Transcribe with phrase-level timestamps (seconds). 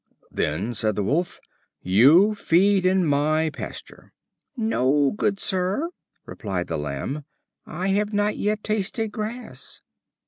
[0.31, 1.39] Then said the Wolf:
[1.83, 4.13] "You feed in my pasture."
[4.57, 5.89] "No, good sir,"
[6.25, 7.23] replied the Lamb,
[7.67, 9.83] "I have not yet tasted grass."